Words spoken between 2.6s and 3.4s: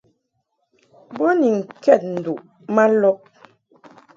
ma lɔb.